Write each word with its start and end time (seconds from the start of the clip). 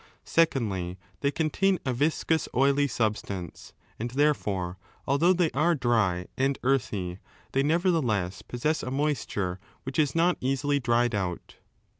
Secondly, 0.25 0.97
they 1.19 1.29
contain 1.29 1.77
a 1.85 1.93
viscous 1.93 2.49
oily 2.55 2.87
substance, 2.87 3.73
and 3.99 4.09
therefore, 4.09 4.79
although 5.05 5.31
they 5.31 5.51
are 5.51 5.75
dry 5.75 6.25
and 6.35 6.57
earthy, 6.63 7.19
they 7.51 7.61
nevertheless 7.61 8.41
possess 8.41 8.81
a 8.81 8.89
moisture 8.89 9.59
which 9.83 9.99
is 9.99 10.15
not 10.15 10.39
easily 10.41 10.79
dried 10.79 11.13
out. 11.13 11.57